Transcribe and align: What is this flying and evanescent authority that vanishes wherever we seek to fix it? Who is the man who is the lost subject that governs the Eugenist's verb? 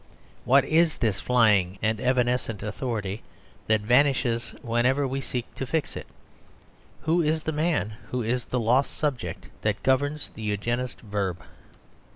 What 0.45 0.65
is 0.65 0.97
this 0.97 1.19
flying 1.19 1.77
and 1.79 2.01
evanescent 2.01 2.63
authority 2.63 3.21
that 3.67 3.81
vanishes 3.81 4.55
wherever 4.63 5.07
we 5.07 5.21
seek 5.21 5.53
to 5.53 5.67
fix 5.67 5.95
it? 5.95 6.07
Who 7.03 7.21
is 7.21 7.43
the 7.43 7.51
man 7.51 7.93
who 8.09 8.23
is 8.23 8.47
the 8.47 8.59
lost 8.59 8.97
subject 8.97 9.45
that 9.61 9.83
governs 9.83 10.31
the 10.31 10.41
Eugenist's 10.41 11.01
verb? 11.01 11.43